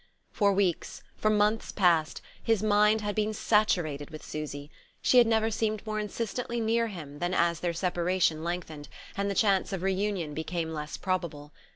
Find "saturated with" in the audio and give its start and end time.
3.35-4.25